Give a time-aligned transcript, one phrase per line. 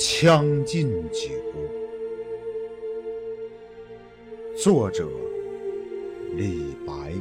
[0.22, 1.28] 《将进酒》，
[4.56, 5.06] 作者
[6.36, 7.12] 李白。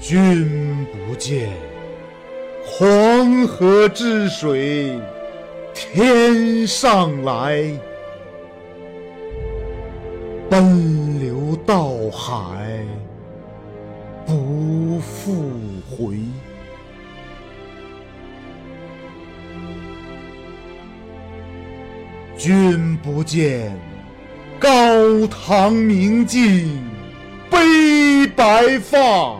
[0.00, 1.50] 君不见，
[2.64, 4.96] 黄河之水
[5.74, 7.76] 天上来。
[10.50, 12.82] 奔流到海
[14.24, 15.50] 不复
[15.90, 16.18] 回。
[22.38, 23.76] 君不见，
[24.58, 26.80] 高堂明镜
[27.50, 29.38] 悲白发，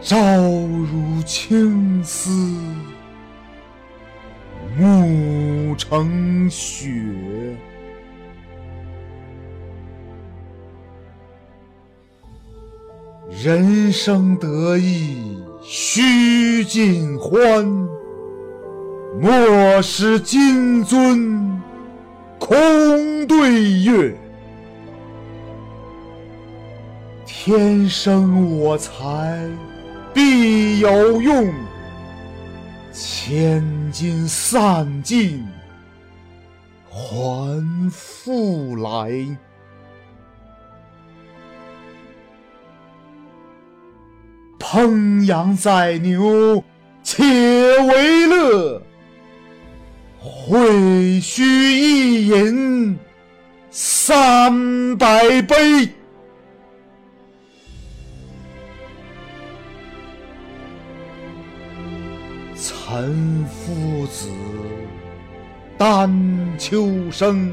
[0.00, 2.30] 朝如青丝
[4.78, 7.02] 暮成雪。
[13.44, 17.62] 人生得意须尽欢，
[19.20, 21.60] 莫使金樽
[22.38, 24.16] 空对月。
[27.26, 29.46] 天生我材
[30.14, 31.52] 必有用，
[32.94, 35.46] 千金散尽
[36.88, 39.12] 还复来。
[44.66, 46.64] 烹羊宰牛
[47.02, 48.82] 且为乐，
[50.18, 52.98] 会须一饮
[53.70, 55.86] 三百杯。
[62.56, 64.30] 岑夫子，
[65.76, 66.10] 丹
[66.58, 67.52] 丘生，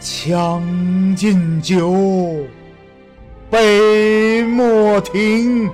[0.30, 1.90] 《将进酒》。
[3.50, 5.70] 杯莫停，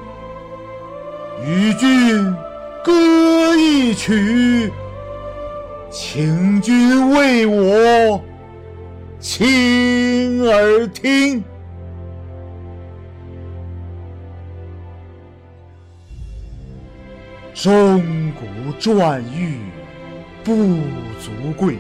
[1.45, 2.35] 与君
[2.85, 4.71] 歌一曲，
[5.91, 8.21] 请君为我
[9.19, 11.43] 倾耳听。
[17.55, 18.47] 钟鼓
[18.81, 19.59] 馔玉
[20.43, 20.55] 不
[21.21, 21.77] 足贵，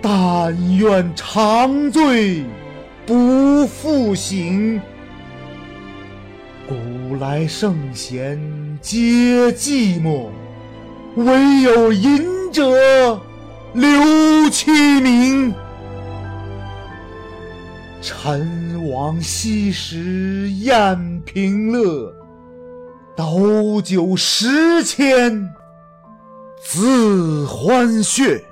[0.00, 2.44] 但愿长醉。
[3.04, 4.80] 不复醒。
[7.22, 8.36] 来圣贤
[8.80, 10.26] 皆寂寞，
[11.14, 13.20] 惟有饮者
[13.74, 15.54] 留其名。
[18.00, 22.12] 陈王昔时宴平乐，
[23.16, 25.48] 斗酒十千
[26.60, 28.42] 恣欢谑。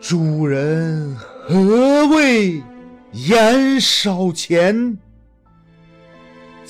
[0.00, 2.62] 主人何为？
[3.12, 4.96] 言少钱，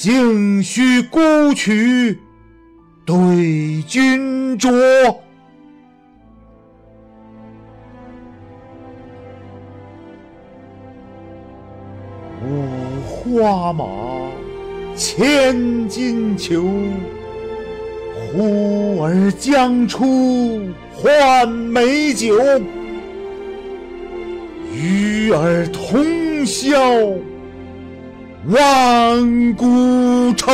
[0.00, 2.19] 径须沽取
[3.05, 4.71] 对君酌。
[12.43, 13.84] 五花马，
[14.97, 16.65] 千金裘，
[18.32, 20.62] 呼儿将出
[20.94, 22.34] 换美酒。
[24.75, 26.78] 与尔同销
[28.46, 30.50] 万古愁。